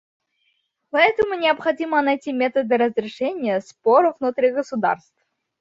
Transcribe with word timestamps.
Поэтому 0.89 1.35
необходимо 1.35 2.01
найти 2.01 2.33
методы 2.33 2.75
разрешения 2.77 3.61
споров 3.61 4.15
внутри 4.19 4.49
государств. 4.51 5.13